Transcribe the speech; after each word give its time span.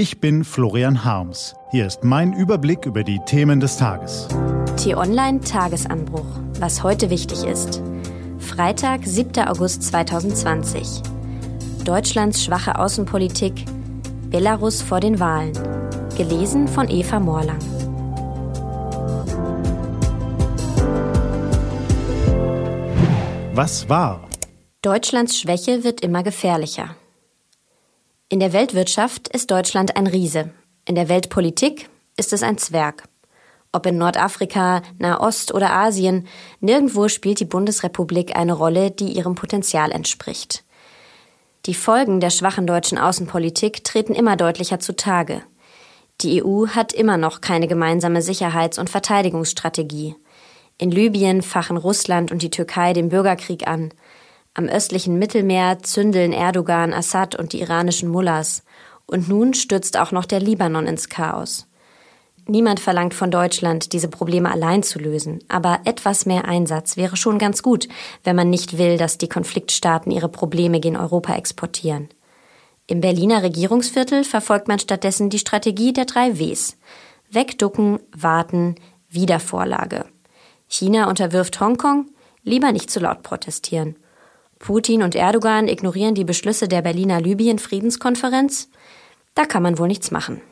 Ich 0.00 0.18
bin 0.18 0.44
Florian 0.44 1.04
Harms. 1.04 1.54
Hier 1.72 1.86
ist 1.86 2.04
mein 2.04 2.32
Überblick 2.32 2.86
über 2.86 3.04
die 3.04 3.20
Themen 3.26 3.60
des 3.60 3.76
Tages. 3.76 4.28
T-Online 4.78 5.40
Tagesanbruch. 5.40 6.24
Was 6.58 6.82
heute 6.82 7.10
wichtig 7.10 7.44
ist. 7.44 7.82
Freitag, 8.38 9.02
7. 9.04 9.46
August 9.46 9.82
2020. 9.82 11.02
Deutschlands 11.84 12.42
schwache 12.42 12.78
Außenpolitik. 12.78 13.66
Belarus 14.30 14.80
vor 14.80 15.00
den 15.00 15.20
Wahlen. 15.20 15.52
Gelesen 16.16 16.66
von 16.66 16.88
Eva 16.88 17.20
Morlang. 17.20 17.58
Was 23.52 23.86
war? 23.90 24.26
Deutschlands 24.80 25.38
Schwäche 25.38 25.84
wird 25.84 26.00
immer 26.00 26.22
gefährlicher. 26.22 26.96
In 28.32 28.38
der 28.38 28.52
Weltwirtschaft 28.52 29.26
ist 29.26 29.50
Deutschland 29.50 29.96
ein 29.96 30.06
Riese. 30.06 30.50
In 30.84 30.94
der 30.94 31.08
Weltpolitik 31.08 31.90
ist 32.16 32.32
es 32.32 32.44
ein 32.44 32.58
Zwerg. 32.58 33.08
Ob 33.72 33.86
in 33.86 33.98
Nordafrika, 33.98 34.82
Nahost 35.00 35.52
oder 35.52 35.72
Asien, 35.72 36.28
nirgendwo 36.60 37.08
spielt 37.08 37.40
die 37.40 37.44
Bundesrepublik 37.44 38.36
eine 38.36 38.52
Rolle, 38.52 38.92
die 38.92 39.16
ihrem 39.16 39.34
Potenzial 39.34 39.90
entspricht. 39.90 40.62
Die 41.66 41.74
Folgen 41.74 42.20
der 42.20 42.30
schwachen 42.30 42.68
deutschen 42.68 42.98
Außenpolitik 42.98 43.82
treten 43.82 44.14
immer 44.14 44.36
deutlicher 44.36 44.78
zutage. 44.78 45.42
Die 46.20 46.44
EU 46.44 46.68
hat 46.68 46.92
immer 46.92 47.16
noch 47.16 47.40
keine 47.40 47.66
gemeinsame 47.66 48.22
Sicherheits- 48.22 48.78
und 48.78 48.90
Verteidigungsstrategie. 48.90 50.14
In 50.78 50.92
Libyen 50.92 51.42
fachen 51.42 51.76
Russland 51.76 52.30
und 52.30 52.42
die 52.42 52.50
Türkei 52.50 52.92
den 52.92 53.08
Bürgerkrieg 53.08 53.66
an. 53.66 53.92
Am 54.54 54.66
östlichen 54.66 55.18
Mittelmeer 55.18 55.78
zündeln 55.82 56.32
Erdogan, 56.32 56.92
Assad 56.92 57.36
und 57.36 57.52
die 57.52 57.60
iranischen 57.60 58.08
Mullahs. 58.08 58.64
Und 59.06 59.28
nun 59.28 59.54
stürzt 59.54 59.96
auch 59.96 60.12
noch 60.12 60.24
der 60.24 60.40
Libanon 60.40 60.86
ins 60.86 61.08
Chaos. 61.08 61.66
Niemand 62.46 62.80
verlangt 62.80 63.14
von 63.14 63.30
Deutschland, 63.30 63.92
diese 63.92 64.08
Probleme 64.08 64.50
allein 64.50 64.82
zu 64.82 64.98
lösen, 64.98 65.38
aber 65.48 65.80
etwas 65.84 66.26
mehr 66.26 66.46
Einsatz 66.46 66.96
wäre 66.96 67.16
schon 67.16 67.38
ganz 67.38 67.62
gut, 67.62 67.86
wenn 68.24 68.34
man 68.34 68.50
nicht 68.50 68.76
will, 68.76 68.96
dass 68.96 69.18
die 69.18 69.28
Konfliktstaaten 69.28 70.10
ihre 70.10 70.28
Probleme 70.28 70.80
gen 70.80 70.96
Europa 70.96 71.34
exportieren. 71.34 72.08
Im 72.88 73.00
Berliner 73.00 73.44
Regierungsviertel 73.44 74.24
verfolgt 74.24 74.66
man 74.66 74.80
stattdessen 74.80 75.30
die 75.30 75.38
Strategie 75.38 75.92
der 75.92 76.06
drei 76.06 76.40
Ws. 76.40 76.76
Wegducken, 77.30 78.00
warten, 78.16 78.74
Wiedervorlage. 79.08 80.06
China 80.66 81.08
unterwirft 81.08 81.60
Hongkong, 81.60 82.06
lieber 82.42 82.72
nicht 82.72 82.90
zu 82.90 82.98
laut 82.98 83.22
protestieren. 83.22 83.94
Putin 84.60 85.02
und 85.02 85.14
Erdogan 85.14 85.68
ignorieren 85.68 86.14
die 86.14 86.24
Beschlüsse 86.24 86.68
der 86.68 86.82
Berliner 86.82 87.20
Libyen-Friedenskonferenz? 87.20 88.68
Da 89.34 89.46
kann 89.46 89.62
man 89.62 89.78
wohl 89.78 89.88
nichts 89.88 90.10
machen. 90.10 90.42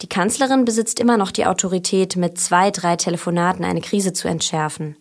Die 0.00 0.08
Kanzlerin 0.08 0.64
besitzt 0.64 1.00
immer 1.00 1.16
noch 1.16 1.32
die 1.32 1.44
Autorität, 1.44 2.16
mit 2.16 2.38
zwei, 2.38 2.70
drei 2.70 2.94
Telefonaten 2.96 3.64
eine 3.64 3.80
Krise 3.80 4.12
zu 4.12 4.28
entschärfen. 4.28 4.96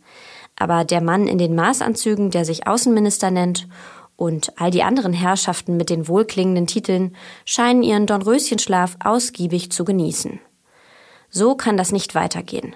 Aber 0.58 0.86
der 0.86 1.02
Mann 1.02 1.28
in 1.28 1.38
den 1.38 1.56
Maßanzügen, 1.56 2.32
der 2.32 2.46
sich 2.46 2.68
Außenminister 2.68 3.32
nennt, 3.32 3.68
und 4.16 4.60
all 4.60 4.72
die 4.72 4.84
anderen 4.84 5.14
Herrschaften 5.14 5.78
mit 5.78 5.90
den 5.90 6.08
wohlklingenden 6.08 6.68
Titeln 6.68 7.16
scheinen 7.46 7.84
ihren 7.84 8.08
Dornröschenschlaf 8.08 8.98
ausgiebig 9.04 9.72
zu 9.72 9.86
genießen. 9.86 10.40
So 11.30 11.56
kann 11.56 11.78
das 11.78 11.92
nicht 11.92 12.16
weitergehen. 12.16 12.76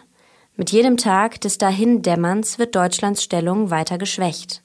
Mit 0.55 0.71
jedem 0.71 0.97
Tag 0.97 1.41
des 1.41 1.57
Dahindämmerns 1.57 2.59
wird 2.59 2.75
Deutschlands 2.75 3.23
Stellung 3.23 3.71
weiter 3.71 3.97
geschwächt. 3.97 4.63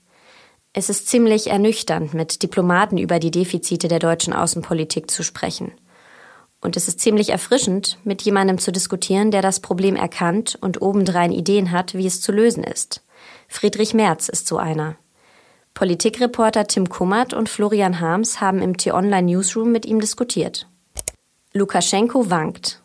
Es 0.75 0.89
ist 0.89 1.07
ziemlich 1.07 1.51
ernüchternd, 1.51 2.15
mit 2.15 2.43
Diplomaten 2.43 2.97
über 2.97 3.19
die 3.19 3.31
Defizite 3.31 3.89
der 3.89 3.99
deutschen 3.99 4.33
Außenpolitik 4.33 5.11
zu 5.11 5.23
sprechen. 5.23 5.73
Und 6.63 6.79
es 6.79 6.89
ist 6.89 7.01
ziemlich 7.01 7.29
erfrischend, 7.29 7.99
mit 8.05 8.23
jemandem 8.23 8.57
zu 8.57 8.73
diskutieren, 8.73 9.31
der 9.31 9.43
das 9.43 9.61
Problem 9.61 9.97
erkannt 9.97 10.57
und 10.63 10.81
obendrein 10.81 11.31
Ideen 11.31 11.73
hat, 11.73 11.93
wie 11.93 12.07
es 12.07 12.23
zu 12.23 12.33
lösen 12.33 12.65
ist. 12.65 13.05
Friedrich 13.49 13.93
Merz 13.93 14.31
ist 14.31 14.47
so 14.47 14.57
einer. 14.57 14.97
Politikreporter 15.75 16.67
Tim 16.67 16.89
Kummert 16.89 17.35
und 17.35 17.51
Florian 17.51 18.01
Harms 18.01 18.41
haben 18.41 18.63
im 18.63 18.79
T-Online 18.79 19.31
Newsroom 19.31 19.73
mit 19.73 19.85
ihm 19.85 20.01
diskutiert. 20.01 20.69
Lukaschenko 21.53 22.31
wankt. 22.31 22.82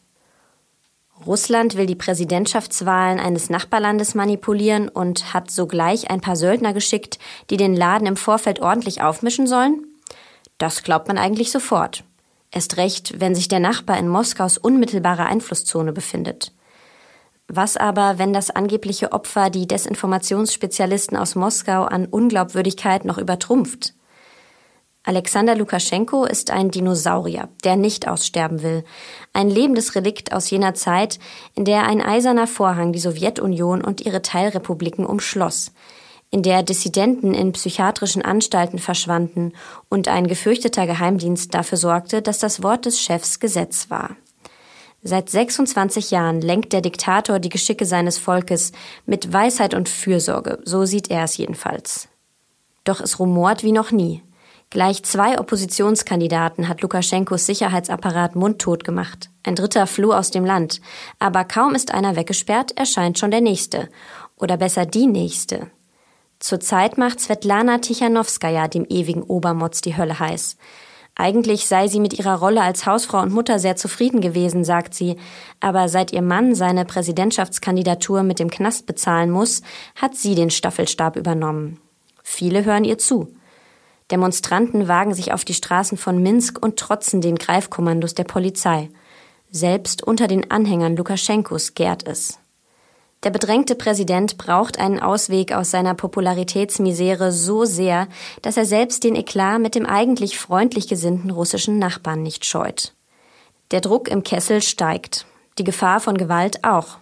Russland 1.26 1.76
will 1.76 1.88
die 1.88 1.96
Präsidentschaftswahlen 1.96 3.20
eines 3.20 3.50
Nachbarlandes 3.50 4.16
manipulieren 4.16 4.88
und 4.88 5.34
hat 5.34 5.50
sogleich 5.50 6.10
ein 6.12 6.22
paar 6.22 6.36
Söldner 6.36 6.74
geschickt, 6.74 7.18
die 7.50 7.58
den 7.58 7.76
Laden 7.76 8.08
im 8.08 8.18
Vorfeld 8.18 8.62
ordentlich 8.62 9.02
aufmischen 9.02 9.48
sollen? 9.48 9.86
Das 10.58 10.84
glaubt 10.84 11.08
man 11.08 11.18
eigentlich 11.18 11.52
sofort. 11.52 12.04
Erst 12.52 12.78
recht, 12.78 13.20
wenn 13.20 13.36
sich 13.36 13.48
der 13.48 13.60
Nachbar 13.60 13.98
in 13.98 14.08
Moskaus 14.08 14.58
unmittelbarer 14.58 15.26
Einflusszone 15.26 15.92
befindet. 15.92 16.54
Was 17.48 17.78
aber, 17.78 18.20
wenn 18.20 18.34
das 18.34 18.50
angebliche 18.50 19.12
Opfer 19.12 19.50
die 19.50 19.68
Desinformationsspezialisten 19.68 21.18
aus 21.18 21.36
Moskau 21.36 21.84
an 21.84 22.06
Unglaubwürdigkeit 22.06 23.06
noch 23.06 23.18
übertrumpft? 23.18 23.94
Alexander 25.08 25.56
Lukaschenko 25.56 26.26
ist 26.26 26.52
ein 26.52 26.70
Dinosaurier, 26.70 27.48
der 27.64 27.78
nicht 27.78 28.10
aussterben 28.10 28.62
will. 28.62 28.84
Ein 29.32 29.50
lebendes 29.50 29.96
Relikt 29.96 30.34
aus 30.34 30.50
jener 30.50 30.74
Zeit, 30.74 31.18
in 31.56 31.64
der 31.64 31.84
ein 31.84 32.02
eiserner 32.02 32.46
Vorhang 32.46 32.92
die 32.92 33.00
Sowjetunion 33.00 33.86
und 33.86 34.02
ihre 34.06 34.22
Teilrepubliken 34.22 35.06
umschloss, 35.06 35.72
in 36.30 36.44
der 36.44 36.62
Dissidenten 36.62 37.34
in 37.34 37.54
psychiatrischen 37.54 38.22
Anstalten 38.22 38.80
verschwanden 38.80 39.54
und 39.88 40.10
ein 40.10 40.28
gefürchteter 40.28 40.86
Geheimdienst 40.86 41.54
dafür 41.54 41.78
sorgte, 41.78 42.22
dass 42.22 42.40
das 42.40 42.62
Wort 42.62 42.86
des 42.86 43.00
Chefs 43.00 43.40
Gesetz 43.40 43.90
war. 43.90 44.18
Seit 45.04 45.30
26 45.30 46.12
Jahren 46.12 46.42
lenkt 46.42 46.74
der 46.74 46.82
Diktator 46.82 47.40
die 47.40 47.48
Geschicke 47.48 47.86
seines 47.86 48.18
Volkes 48.18 48.74
mit 49.06 49.32
Weisheit 49.32 49.74
und 49.74 49.88
Fürsorge, 49.88 50.60
so 50.66 50.84
sieht 50.84 51.10
er 51.10 51.24
es 51.24 51.38
jedenfalls. 51.38 52.10
Doch 52.84 53.00
es 53.00 53.20
rumort 53.20 53.64
wie 53.64 53.72
noch 53.72 53.92
nie. 53.94 54.22
Gleich 54.70 55.04
zwei 55.04 55.40
Oppositionskandidaten 55.40 56.68
hat 56.68 56.82
Lukaschenkos 56.82 57.46
Sicherheitsapparat 57.46 58.36
mundtot 58.36 58.84
gemacht. 58.84 59.30
Ein 59.44 59.56
dritter 59.56 59.88
floh 59.88 60.12
aus 60.12 60.30
dem 60.30 60.44
Land. 60.44 60.82
Aber 61.20 61.46
kaum 61.46 61.74
ist 61.74 61.94
einer 61.94 62.18
weggesperrt, 62.18 62.78
erscheint 62.78 63.18
schon 63.18 63.32
der 63.32 63.40
nächste. 63.40 63.88
Oder 64.36 64.58
besser 64.58 64.86
die 64.86 65.08
nächste. 65.08 65.72
Zurzeit 66.40 66.98
macht 66.98 67.22
Svetlana 67.22 67.78
Tichanowskaja 67.78 68.68
dem 68.68 68.86
ewigen 68.90 69.24
Obermotz 69.24 69.80
die 69.82 69.96
Hölle 69.96 70.20
heiß. 70.20 70.58
Eigentlich 71.16 71.66
sei 71.66 71.88
sie 71.88 72.00
mit 72.00 72.20
ihrer 72.20 72.36
Rolle 72.36 72.62
als 72.62 72.86
Hausfrau 72.86 73.22
und 73.22 73.34
Mutter 73.34 73.58
sehr 73.58 73.76
zufrieden 73.76 74.22
gewesen, 74.22 74.64
sagt 74.64 74.94
sie, 74.94 75.16
aber 75.60 75.90
seit 75.90 76.12
ihr 76.12 76.22
Mann 76.22 76.54
seine 76.54 76.86
Präsidentschaftskandidatur 76.86 78.22
mit 78.22 78.38
dem 78.38 78.52
Knast 78.52 78.86
bezahlen 78.86 79.32
muss, 79.32 79.64
hat 79.96 80.16
sie 80.16 80.36
den 80.36 80.52
Staffelstab 80.52 81.16
übernommen. 81.16 81.80
Viele 82.22 82.66
hören 82.66 82.84
ihr 82.84 83.00
zu. 83.00 83.34
Demonstranten 84.12 84.88
wagen 84.88 85.14
sich 85.14 85.34
auf 85.34 85.44
die 85.44 85.54
Straßen 85.54 85.98
von 85.98 86.22
Minsk 86.22 86.64
und 86.64 86.78
trotzen 86.78 87.22
den 87.22 87.36
Greifkommandos 87.36 88.16
der 88.16 88.24
Polizei. 88.24 88.90
Selbst 89.52 90.04
unter 90.04 90.28
den 90.28 90.50
Anhängern 90.52 90.96
Lukaschenkos 90.96 91.74
gärt 91.74 92.08
es. 92.08 92.40
Der 93.24 93.32
bedrängte 93.32 93.76
Präsident 93.76 94.38
braucht 94.38 94.80
einen 94.80 95.00
Ausweg 95.00 95.52
aus 95.52 95.72
seiner 95.72 95.96
Popularitätsmisere 95.96 97.32
so 97.32 97.66
sehr, 97.66 98.08
dass 98.44 98.58
er 98.58 98.66
selbst 98.66 99.04
den 99.04 99.16
Eklat 99.16 99.60
mit 99.60 99.76
dem 99.76 99.86
eigentlich 99.86 100.38
freundlich 100.38 100.88
gesinnten 100.88 101.32
russischen 101.32 101.80
Nachbarn 101.80 102.22
nicht 102.22 102.46
scheut. 102.46 102.94
Der 103.72 103.82
Druck 103.82 104.08
im 104.08 104.24
Kessel 104.24 104.62
steigt, 104.62 105.26
die 105.58 105.64
Gefahr 105.64 106.00
von 106.00 106.18
Gewalt 106.18 106.64
auch. 106.64 107.00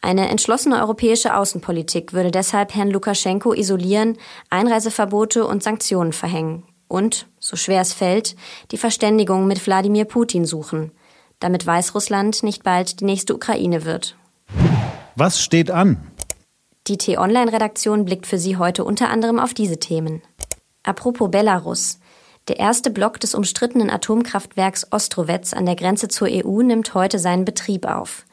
Eine 0.00 0.28
entschlossene 0.28 0.80
europäische 0.80 1.36
Außenpolitik 1.36 2.12
würde 2.12 2.30
deshalb 2.30 2.74
Herrn 2.74 2.90
Lukaschenko 2.90 3.52
isolieren, 3.52 4.16
Einreiseverbote 4.48 5.46
und 5.46 5.62
Sanktionen 5.62 6.12
verhängen 6.12 6.64
und, 6.88 7.26
so 7.38 7.56
schwer 7.56 7.80
es 7.80 7.92
fällt, 7.92 8.36
die 8.70 8.78
Verständigung 8.78 9.46
mit 9.46 9.64
Wladimir 9.66 10.04
Putin 10.04 10.44
suchen, 10.44 10.92
damit 11.40 11.66
Weißrussland 11.66 12.42
nicht 12.42 12.62
bald 12.62 13.00
die 13.00 13.04
nächste 13.04 13.34
Ukraine 13.34 13.84
wird. 13.84 14.16
Was 15.16 15.42
steht 15.42 15.70
an? 15.70 16.12
Die 16.86 16.96
T-Online-Redaktion 16.96 18.04
blickt 18.04 18.26
für 18.26 18.38
Sie 18.38 18.56
heute 18.56 18.84
unter 18.84 19.10
anderem 19.10 19.38
auf 19.38 19.52
diese 19.52 19.78
Themen. 19.78 20.22
Apropos 20.84 21.30
Belarus. 21.30 21.98
Der 22.46 22.58
erste 22.58 22.90
Block 22.90 23.20
des 23.20 23.34
umstrittenen 23.34 23.90
Atomkraftwerks 23.90 24.90
Ostrovets 24.90 25.52
an 25.52 25.66
der 25.66 25.76
Grenze 25.76 26.08
zur 26.08 26.28
EU 26.30 26.62
nimmt 26.62 26.94
heute 26.94 27.18
seinen 27.18 27.44
Betrieb 27.44 27.84
auf. 27.84 28.24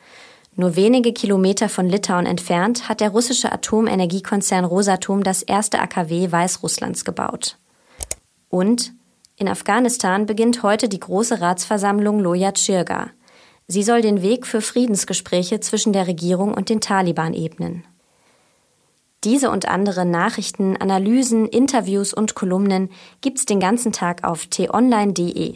Nur 0.58 0.76
wenige 0.78 1.12
Kilometer 1.12 1.68
von 1.68 1.90
Litauen 1.90 2.26
entfernt 2.26 2.88
hat 2.88 3.02
der 3.02 3.10
russische 3.10 3.52
Atomenergiekonzern 3.52 4.64
Rosatom 4.64 5.24
das 5.24 5.44
erste 5.44 5.80
AKW 5.80 6.32
Weißrusslands 6.32 7.04
gebaut. 7.04 7.58
Und 8.50 8.94
in 9.36 9.50
Afghanistan 9.50 10.26
beginnt 10.26 10.64
heute 10.64 10.88
die 10.88 11.00
große 11.00 11.42
Ratsversammlung 11.42 12.22
Loya 12.22 12.54
Chirga. 12.54 13.10
Sie 13.68 13.84
soll 13.84 14.02
den 14.02 14.22
Weg 14.22 14.48
für 14.48 14.62
Friedensgespräche 14.62 15.60
zwischen 15.60 15.92
der 15.92 16.08
Regierung 16.08 16.54
und 16.54 16.70
den 16.70 16.80
Taliban 16.80 17.34
ebnen. 17.34 17.84
Diese 19.26 19.50
und 19.50 19.68
andere 19.68 20.06
Nachrichten, 20.06 20.78
Analysen, 20.78 21.48
Interviews 21.48 22.14
und 22.14 22.36
Kolumnen 22.36 22.92
gibt's 23.22 23.46
den 23.46 23.60
ganzen 23.60 23.92
Tag 23.92 24.24
auf 24.24 24.46
t-online.de. 24.46 25.56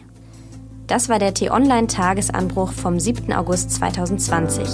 Das 0.89 1.07
war 1.07 1.19
der 1.19 1.36
T-Online-Tagesanbruch 1.36 2.71
vom 2.71 3.00
7. 3.00 3.31
August 3.31 3.69
2020. 3.74 4.68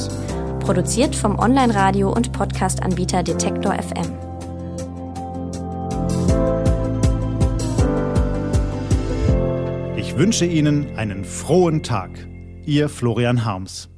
Produziert 0.61 1.13
vom 1.13 1.37
Online-Radio- 1.37 2.09
und 2.09 2.31
Podcast-Anbieter 2.31 3.21
Detektor 3.21 3.73
FM. 3.73 4.17
Ich 9.97 10.15
wünsche 10.15 10.45
Ihnen 10.45 10.95
einen 10.95 11.25
frohen 11.25 11.83
Tag. 11.83 12.11
Ihr 12.63 12.87
Florian 12.87 13.43
Harms. 13.43 13.89